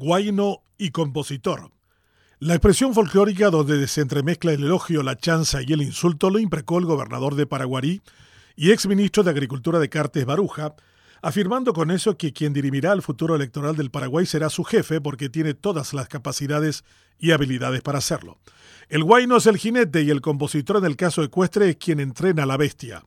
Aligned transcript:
guayno 0.00 0.62
y 0.78 0.92
compositor. 0.92 1.70
La 2.38 2.54
expresión 2.54 2.94
folclórica 2.94 3.50
donde 3.50 3.86
se 3.86 4.00
entremezcla 4.00 4.52
el 4.52 4.64
elogio, 4.64 5.02
la 5.02 5.18
chanza 5.18 5.60
y 5.60 5.74
el 5.74 5.82
insulto 5.82 6.30
lo 6.30 6.38
imprecó 6.38 6.78
el 6.78 6.86
gobernador 6.86 7.34
de 7.34 7.46
Paraguarí 7.46 8.00
y 8.56 8.70
exministro 8.70 9.22
de 9.22 9.30
Agricultura 9.30 9.78
de 9.78 9.90
Cartes 9.90 10.24
Baruja, 10.24 10.74
afirmando 11.20 11.74
con 11.74 11.90
eso 11.90 12.16
que 12.16 12.32
quien 12.32 12.54
dirimirá 12.54 12.94
el 12.94 13.02
futuro 13.02 13.36
electoral 13.36 13.76
del 13.76 13.90
Paraguay 13.90 14.24
será 14.24 14.48
su 14.48 14.64
jefe 14.64 15.02
porque 15.02 15.28
tiene 15.28 15.52
todas 15.52 15.92
las 15.92 16.08
capacidades 16.08 16.82
y 17.18 17.32
habilidades 17.32 17.82
para 17.82 17.98
hacerlo. 17.98 18.38
El 18.88 19.04
guayno 19.04 19.36
es 19.36 19.44
el 19.44 19.58
jinete 19.58 20.00
y 20.00 20.08
el 20.08 20.22
compositor 20.22 20.78
en 20.78 20.86
el 20.86 20.96
caso 20.96 21.22
ecuestre 21.22 21.68
es 21.68 21.76
quien 21.76 22.00
entrena 22.00 22.44
a 22.44 22.46
la 22.46 22.56
bestia. 22.56 23.04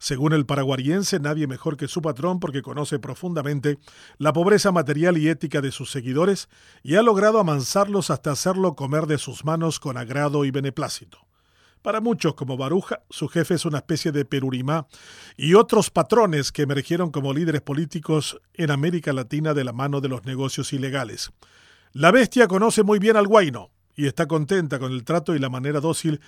Según 0.00 0.32
el 0.32 0.46
paraguariense, 0.46 1.20
nadie 1.20 1.46
mejor 1.46 1.76
que 1.76 1.86
su 1.86 2.00
patrón 2.00 2.40
porque 2.40 2.62
conoce 2.62 2.98
profundamente 2.98 3.78
la 4.16 4.32
pobreza 4.32 4.72
material 4.72 5.18
y 5.18 5.28
ética 5.28 5.60
de 5.60 5.72
sus 5.72 5.90
seguidores 5.90 6.48
y 6.82 6.94
ha 6.94 7.02
logrado 7.02 7.38
amansarlos 7.38 8.08
hasta 8.08 8.30
hacerlo 8.30 8.74
comer 8.76 9.04
de 9.04 9.18
sus 9.18 9.44
manos 9.44 9.78
con 9.78 9.98
agrado 9.98 10.46
y 10.46 10.50
beneplácito. 10.50 11.18
Para 11.82 12.00
muchos, 12.00 12.34
como 12.34 12.56
Baruja, 12.56 13.02
su 13.10 13.28
jefe 13.28 13.52
es 13.54 13.66
una 13.66 13.76
especie 13.76 14.10
de 14.10 14.24
Perurimá 14.24 14.86
y 15.36 15.52
otros 15.52 15.90
patrones 15.90 16.50
que 16.50 16.62
emergieron 16.62 17.10
como 17.10 17.34
líderes 17.34 17.60
políticos 17.60 18.40
en 18.54 18.70
América 18.70 19.12
Latina 19.12 19.52
de 19.52 19.64
la 19.64 19.74
mano 19.74 20.00
de 20.00 20.08
los 20.08 20.24
negocios 20.24 20.72
ilegales. 20.72 21.30
La 21.92 22.10
bestia 22.10 22.48
conoce 22.48 22.82
muy 22.82 23.00
bien 23.00 23.18
al 23.18 23.26
guayno 23.26 23.70
y 23.96 24.06
está 24.06 24.26
contenta 24.26 24.78
con 24.78 24.92
el 24.92 25.04
trato 25.04 25.34
y 25.34 25.38
la 25.38 25.50
manera 25.50 25.80
dócil 25.80 26.22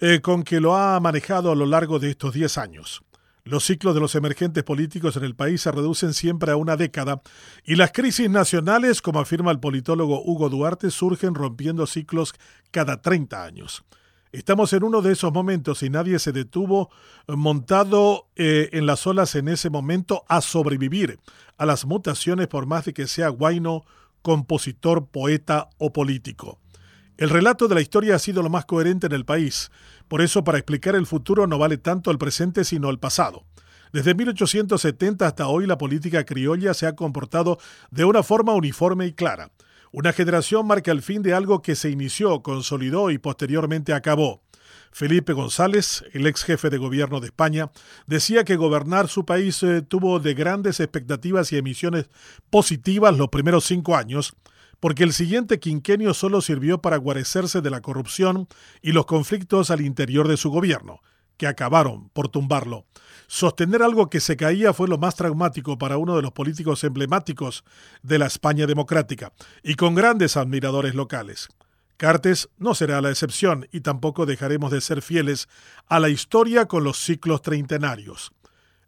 eh, 0.00 0.22
con 0.22 0.44
que 0.44 0.60
lo 0.60 0.76
ha 0.76 0.98
manejado 0.98 1.52
a 1.52 1.56
lo 1.56 1.66
largo 1.66 1.98
de 1.98 2.08
estos 2.08 2.32
10 2.32 2.56
años. 2.56 3.02
Los 3.44 3.64
ciclos 3.64 3.94
de 3.94 4.00
los 4.00 4.14
emergentes 4.14 4.64
políticos 4.64 5.16
en 5.16 5.24
el 5.24 5.34
país 5.34 5.62
se 5.62 5.72
reducen 5.72 6.12
siempre 6.12 6.52
a 6.52 6.56
una 6.56 6.76
década 6.76 7.22
y 7.64 7.76
las 7.76 7.92
crisis 7.92 8.28
nacionales, 8.28 9.00
como 9.00 9.20
afirma 9.20 9.50
el 9.50 9.60
politólogo 9.60 10.22
Hugo 10.22 10.48
Duarte, 10.48 10.90
surgen 10.90 11.34
rompiendo 11.34 11.86
ciclos 11.86 12.34
cada 12.70 13.00
30 13.00 13.44
años. 13.44 13.84
Estamos 14.30 14.74
en 14.74 14.84
uno 14.84 15.00
de 15.00 15.12
esos 15.12 15.32
momentos 15.32 15.82
y 15.82 15.88
nadie 15.88 16.18
se 16.18 16.32
detuvo 16.32 16.90
montado 17.26 18.28
eh, 18.36 18.68
en 18.72 18.84
las 18.84 19.06
olas 19.06 19.34
en 19.34 19.48
ese 19.48 19.70
momento 19.70 20.24
a 20.28 20.42
sobrevivir 20.42 21.18
a 21.56 21.64
las 21.64 21.86
mutaciones 21.86 22.46
por 22.46 22.66
más 22.66 22.84
de 22.84 22.92
que 22.92 23.06
sea 23.06 23.30
guaino, 23.30 23.84
compositor, 24.20 25.06
poeta 25.06 25.70
o 25.78 25.94
político. 25.94 26.58
El 27.16 27.30
relato 27.30 27.66
de 27.66 27.74
la 27.74 27.80
historia 27.80 28.14
ha 28.14 28.18
sido 28.18 28.42
lo 28.42 28.50
más 28.50 28.66
coherente 28.66 29.06
en 29.06 29.12
el 29.12 29.24
país, 29.24 29.70
por 30.08 30.22
eso 30.22 30.44
para 30.44 30.58
explicar 30.58 30.94
el 30.94 31.06
futuro 31.06 31.46
no 31.46 31.58
vale 31.58 31.78
tanto 31.78 32.10
el 32.10 32.18
presente 32.18 32.64
sino 32.64 32.90
el 32.90 32.98
pasado. 32.98 33.44
Desde 33.92 34.14
1870 34.14 35.26
hasta 35.26 35.48
hoy 35.48 35.66
la 35.66 35.78
política 35.78 36.24
criolla 36.24 36.74
se 36.74 36.86
ha 36.86 36.96
comportado 36.96 37.58
de 37.90 38.04
una 38.04 38.22
forma 38.22 38.54
uniforme 38.54 39.06
y 39.06 39.12
clara. 39.12 39.50
Una 39.90 40.12
generación 40.12 40.66
marca 40.66 40.92
el 40.92 41.02
fin 41.02 41.22
de 41.22 41.32
algo 41.32 41.62
que 41.62 41.74
se 41.74 41.88
inició, 41.88 42.42
consolidó 42.42 43.10
y 43.10 43.18
posteriormente 43.18 43.94
acabó. 43.94 44.42
Felipe 44.92 45.32
González, 45.32 46.04
el 46.12 46.26
ex 46.26 46.44
jefe 46.44 46.70
de 46.70 46.78
gobierno 46.78 47.20
de 47.20 47.26
España, 47.26 47.70
decía 48.06 48.44
que 48.44 48.56
gobernar 48.56 49.08
su 49.08 49.24
país 49.24 49.62
eh, 49.62 49.82
tuvo 49.82 50.18
de 50.18 50.34
grandes 50.34 50.80
expectativas 50.80 51.52
y 51.52 51.56
emisiones 51.56 52.08
positivas 52.50 53.16
los 53.16 53.28
primeros 53.28 53.64
cinco 53.64 53.96
años, 53.96 54.34
porque 54.80 55.04
el 55.04 55.12
siguiente 55.12 55.58
quinquenio 55.58 56.14
solo 56.14 56.40
sirvió 56.40 56.80
para 56.80 56.96
guarecerse 56.96 57.60
de 57.60 57.70
la 57.70 57.80
corrupción 57.80 58.48
y 58.82 58.92
los 58.92 59.06
conflictos 59.06 59.70
al 59.70 59.80
interior 59.80 60.28
de 60.28 60.36
su 60.36 60.50
gobierno, 60.50 61.00
que 61.36 61.46
acabaron 61.46 62.10
por 62.10 62.28
tumbarlo. 62.28 62.84
Sostener 63.26 63.82
algo 63.82 64.10
que 64.10 64.20
se 64.20 64.36
caía 64.36 64.72
fue 64.72 64.88
lo 64.88 64.98
más 64.98 65.14
traumático 65.14 65.78
para 65.78 65.98
uno 65.98 66.16
de 66.16 66.22
los 66.22 66.32
políticos 66.32 66.84
emblemáticos 66.84 67.64
de 68.02 68.18
la 68.18 68.26
España 68.26 68.66
democrática, 68.66 69.32
y 69.62 69.74
con 69.74 69.94
grandes 69.94 70.36
admiradores 70.36 70.94
locales. 70.94 71.48
Cartes 71.96 72.48
no 72.58 72.74
será 72.74 73.00
la 73.00 73.10
excepción 73.10 73.68
y 73.72 73.80
tampoco 73.80 74.24
dejaremos 74.24 74.70
de 74.70 74.80
ser 74.80 75.02
fieles 75.02 75.48
a 75.88 75.98
la 75.98 76.08
historia 76.08 76.66
con 76.66 76.84
los 76.84 76.98
ciclos 76.98 77.42
treintenarios. 77.42 78.32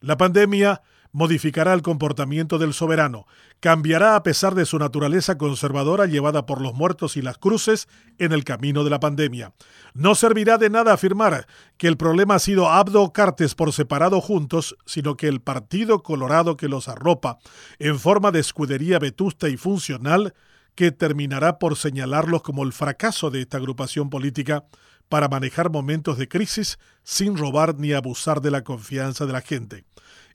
La 0.00 0.16
pandemia 0.16 0.82
modificará 1.12 1.72
el 1.74 1.82
comportamiento 1.82 2.58
del 2.58 2.72
soberano, 2.72 3.26
cambiará 3.60 4.16
a 4.16 4.22
pesar 4.22 4.54
de 4.54 4.66
su 4.66 4.78
naturaleza 4.78 5.38
conservadora 5.38 6.06
llevada 6.06 6.46
por 6.46 6.60
los 6.60 6.74
muertos 6.74 7.16
y 7.16 7.22
las 7.22 7.38
cruces 7.38 7.88
en 8.18 8.32
el 8.32 8.44
camino 8.44 8.84
de 8.84 8.90
la 8.90 9.00
pandemia. 9.00 9.52
No 9.94 10.14
servirá 10.14 10.58
de 10.58 10.70
nada 10.70 10.92
afirmar 10.92 11.46
que 11.76 11.88
el 11.88 11.96
problema 11.96 12.36
ha 12.36 12.38
sido 12.38 12.68
Abdo 12.68 13.12
Cartes 13.12 13.54
por 13.54 13.72
separado 13.72 14.20
juntos, 14.20 14.76
sino 14.86 15.16
que 15.16 15.28
el 15.28 15.40
partido 15.40 16.02
colorado 16.02 16.56
que 16.56 16.68
los 16.68 16.88
arropa, 16.88 17.38
en 17.78 17.98
forma 17.98 18.30
de 18.30 18.40
escudería 18.40 18.98
vetusta 18.98 19.48
y 19.48 19.56
funcional, 19.56 20.34
que 20.74 20.92
terminará 20.92 21.58
por 21.58 21.76
señalarlos 21.76 22.42
como 22.42 22.62
el 22.62 22.72
fracaso 22.72 23.30
de 23.30 23.42
esta 23.42 23.58
agrupación 23.58 24.08
política 24.08 24.64
para 25.10 25.28
manejar 25.28 25.70
momentos 25.70 26.16
de 26.16 26.28
crisis 26.28 26.78
sin 27.02 27.36
robar 27.36 27.74
ni 27.74 27.92
abusar 27.92 28.40
de 28.40 28.52
la 28.52 28.62
confianza 28.62 29.26
de 29.26 29.32
la 29.32 29.42
gente. 29.42 29.84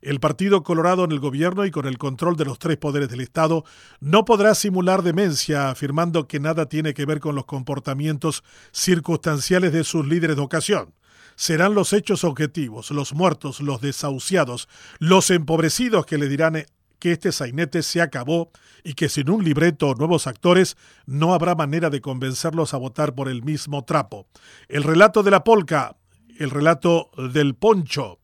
El 0.02 0.20
Partido 0.20 0.62
Colorado 0.62 1.04
en 1.04 1.12
el 1.12 1.18
gobierno 1.18 1.64
y 1.64 1.70
con 1.70 1.86
el 1.86 1.96
control 1.96 2.36
de 2.36 2.44
los 2.44 2.58
tres 2.58 2.76
poderes 2.76 3.08
del 3.08 3.22
Estado 3.22 3.64
no 4.00 4.26
podrá 4.26 4.54
simular 4.54 5.02
demencia 5.02 5.70
afirmando 5.70 6.28
que 6.28 6.38
nada 6.38 6.68
tiene 6.68 6.92
que 6.92 7.06
ver 7.06 7.18
con 7.18 7.34
los 7.34 7.46
comportamientos 7.46 8.44
circunstanciales 8.70 9.72
de 9.72 9.82
sus 9.82 10.06
líderes 10.06 10.36
de 10.36 10.42
ocasión. 10.42 10.94
Serán 11.36 11.74
los 11.74 11.94
hechos 11.94 12.22
objetivos, 12.22 12.90
los 12.90 13.14
muertos, 13.14 13.60
los 13.60 13.80
desahuciados, 13.80 14.68
los 14.98 15.30
empobrecidos 15.30 16.04
que 16.04 16.18
le 16.18 16.28
dirán 16.28 16.66
que 16.98 17.12
este 17.12 17.32
sainete 17.32 17.82
se 17.82 18.00
acabó 18.00 18.50
y 18.84 18.94
que 18.94 19.08
sin 19.08 19.30
un 19.30 19.44
libreto 19.44 19.88
o 19.88 19.94
nuevos 19.94 20.26
actores 20.26 20.76
no 21.06 21.34
habrá 21.34 21.54
manera 21.54 21.90
de 21.90 22.00
convencerlos 22.00 22.74
a 22.74 22.78
votar 22.78 23.14
por 23.14 23.28
el 23.28 23.42
mismo 23.42 23.84
trapo. 23.84 24.26
El 24.68 24.82
relato 24.82 25.22
de 25.22 25.30
la 25.30 25.44
polca, 25.44 25.96
el 26.38 26.50
relato 26.50 27.10
del 27.16 27.54
poncho, 27.54 28.20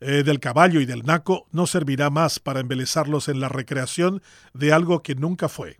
eh, 0.00 0.22
del 0.22 0.40
caballo 0.40 0.80
y 0.80 0.86
del 0.86 1.04
naco 1.04 1.46
no 1.52 1.66
servirá 1.66 2.10
más 2.10 2.38
para 2.38 2.60
embelezarlos 2.60 3.28
en 3.28 3.40
la 3.40 3.48
recreación 3.48 4.22
de 4.52 4.72
algo 4.72 5.02
que 5.02 5.14
nunca 5.14 5.48
fue. 5.48 5.78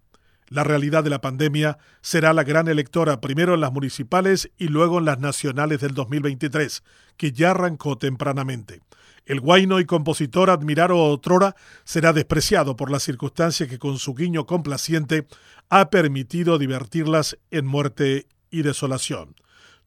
La 0.49 0.63
realidad 0.63 1.03
de 1.03 1.11
la 1.11 1.21
pandemia 1.21 1.79
será 2.01 2.33
la 2.33 2.45
gran 2.45 2.69
electora 2.69 3.21
primero 3.21 3.55
en 3.55 3.61
las 3.61 3.73
municipales 3.73 4.51
y 4.57 4.69
luego 4.69 4.99
en 4.99 5.05
las 5.05 5.19
nacionales 5.19 5.81
del 5.81 5.95
2023, 5.95 6.85
que 7.17 7.33
ya 7.33 7.51
arrancó 7.51 7.99
tempranamente. 7.99 8.81
El 9.25 9.41
guaino 9.41 9.81
y 9.81 9.87
compositor 9.87 10.51
admirado 10.51 10.99
otrora 10.99 11.57
será 11.85 12.13
despreciado 12.13 12.77
por 12.77 12.93
la 12.93 13.01
circunstancia 13.01 13.67
que 13.67 13.81
con 13.81 13.99
su 13.99 14.15
guiño 14.15 14.47
complaciente 14.47 15.27
ha 15.69 15.91
permitido 15.91 16.59
divertirlas 16.59 17.37
en 17.51 17.67
muerte 17.67 18.29
y 18.51 18.63
desolación. 18.63 19.35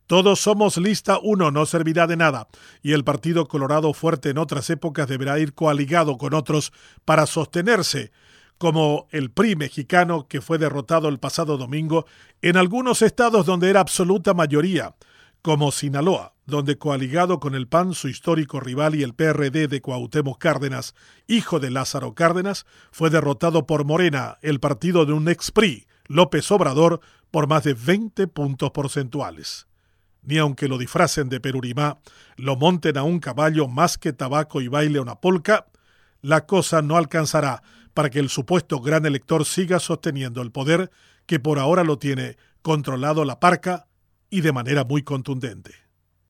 Todos 0.07 0.41
somos 0.41 0.75
lista 0.77 1.19
uno, 1.21 1.51
no 1.51 1.65
servirá 1.65 2.05
de 2.05 2.17
nada, 2.17 2.47
y 2.81 2.93
el 2.93 3.05
Partido 3.05 3.47
Colorado 3.47 3.93
fuerte 3.93 4.31
en 4.31 4.39
otras 4.39 4.69
épocas 4.71 5.07
deberá 5.07 5.39
ir 5.39 5.53
coaligado 5.53 6.17
con 6.17 6.33
otros 6.33 6.73
para 7.05 7.25
sostenerse, 7.25 8.11
como 8.59 9.07
el 9.11 9.31
PRI 9.31 9.55
mexicano 9.55 10.27
que 10.27 10.41
fue 10.41 10.57
derrotado 10.57 11.07
el 11.07 11.17
pasado 11.17 11.57
domingo 11.57 12.05
en 12.41 12.57
algunos 12.57 13.01
estados 13.01 13.45
donde 13.45 13.69
era 13.69 13.79
absoluta 13.79 14.33
mayoría, 14.33 14.95
como 15.41 15.71
Sinaloa, 15.71 16.33
donde 16.45 16.77
coaligado 16.77 17.39
con 17.39 17.55
el 17.55 17.69
PAN, 17.69 17.93
su 17.93 18.09
histórico 18.09 18.59
rival 18.59 18.95
y 18.95 19.03
el 19.03 19.13
PRD 19.13 19.69
de 19.69 19.81
Cuauhtémoc 19.81 20.37
Cárdenas, 20.39 20.93
hijo 21.25 21.61
de 21.61 21.71
Lázaro 21.71 22.13
Cárdenas, 22.13 22.65
fue 22.91 23.09
derrotado 23.09 23.65
por 23.65 23.85
Morena, 23.85 24.37
el 24.41 24.59
partido 24.59 25.05
de 25.05 25.13
un 25.13 25.29
ex 25.29 25.51
PRI, 25.51 25.87
López 26.07 26.51
Obrador, 26.51 26.99
por 27.31 27.47
más 27.47 27.63
de 27.63 27.73
20 27.73 28.27
puntos 28.27 28.71
porcentuales. 28.71 29.67
Ni 30.21 30.37
aunque 30.37 30.67
lo 30.67 30.77
disfracen 30.77 31.29
de 31.29 31.39
perurimá, 31.39 31.99
lo 32.35 32.57
monten 32.57 32.97
a 32.97 33.03
un 33.03 33.19
caballo 33.19 33.69
más 33.69 33.97
que 33.97 34.11
tabaco 34.11 34.59
y 34.59 34.67
baile 34.67 34.99
una 34.99 35.15
polca, 35.21 35.67
la 36.21 36.45
cosa 36.45 36.81
no 36.81 36.97
alcanzará 36.97 37.63
para 37.99 38.09
que 38.09 38.19
el 38.19 38.29
supuesto 38.29 38.79
gran 38.79 39.05
elector 39.05 39.43
siga 39.43 39.77
sosteniendo 39.77 40.41
el 40.41 40.53
poder 40.53 40.89
que 41.25 41.37
por 41.37 41.59
ahora 41.59 41.83
lo 41.83 41.99
tiene 41.99 42.37
controlado 42.61 43.25
la 43.25 43.41
parca 43.41 43.87
y 44.29 44.39
de 44.39 44.53
manera 44.53 44.85
muy 44.85 45.03
contundente. 45.03 45.88